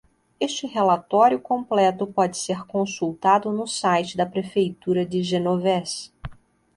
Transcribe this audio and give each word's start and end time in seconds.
Este 0.45 0.65
relatório 0.65 1.39
completo 1.39 2.07
pode 2.07 2.35
ser 2.35 2.65
consultado 2.65 3.51
no 3.51 3.67
site 3.67 4.17
da 4.17 4.25
Prefeitura 4.25 5.05
de 5.05 5.21
Genovés. 5.21 6.11